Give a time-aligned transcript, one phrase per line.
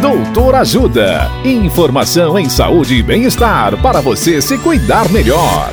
[0.00, 1.30] Doutor Ajuda.
[1.42, 5.72] Informação em saúde e bem-estar para você se cuidar melhor.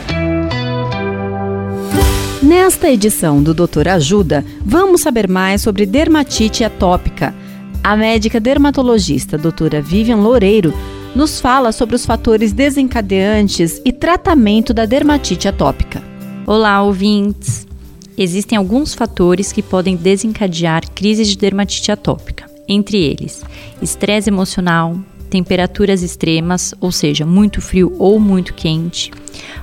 [2.42, 7.36] Nesta edição do Doutor Ajuda, vamos saber mais sobre dermatite atópica.
[7.84, 10.74] A médica dermatologista doutora Vivian Loureiro
[11.14, 16.02] nos fala sobre os fatores desencadeantes e tratamento da dermatite atópica.
[16.48, 17.68] Olá, ouvintes!
[18.18, 23.44] Existem alguns fatores que podem desencadear crises de dermatite atópica, entre eles
[23.82, 24.98] estresse emocional,
[25.30, 29.12] temperaturas extremas, ou seja, muito frio ou muito quente,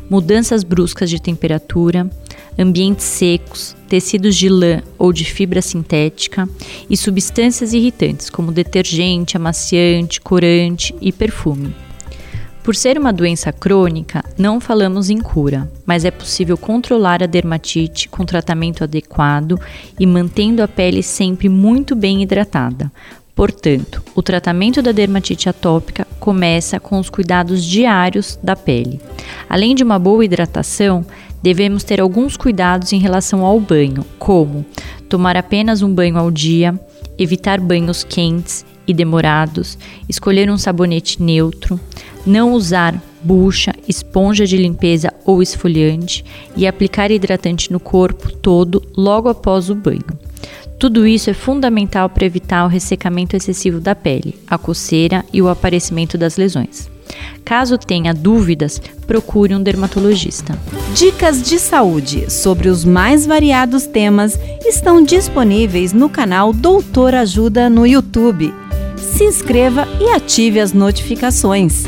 [0.08, 2.10] mudanças bruscas de temperatura,
[2.58, 6.48] ambientes secos, tecidos de lã ou de fibra sintética
[6.88, 11.74] e substâncias irritantes como detergente, amaciante, corante e perfume.
[12.62, 18.08] Por ser uma doença crônica, não falamos em cura, mas é possível controlar a dermatite
[18.08, 19.58] com tratamento adequado
[19.98, 22.92] e mantendo a pele sempre muito bem hidratada,
[23.40, 29.00] Portanto, o tratamento da dermatite atópica começa com os cuidados diários da pele.
[29.48, 31.06] Além de uma boa hidratação,
[31.42, 34.62] devemos ter alguns cuidados em relação ao banho, como
[35.08, 36.78] tomar apenas um banho ao dia,
[37.18, 41.80] evitar banhos quentes e demorados, escolher um sabonete neutro,
[42.26, 46.24] não usar bucha, esponja de limpeza ou esfoliante
[46.56, 50.04] e aplicar hidratante no corpo todo logo após o banho.
[50.78, 55.48] Tudo isso é fundamental para evitar o ressecamento excessivo da pele, a coceira e o
[55.48, 56.88] aparecimento das lesões.
[57.44, 60.58] Caso tenha dúvidas, procure um dermatologista.
[60.94, 67.86] Dicas de saúde sobre os mais variados temas estão disponíveis no canal Doutor Ajuda no
[67.86, 68.54] YouTube.
[69.00, 71.84] Se inscreva e ative as notificações.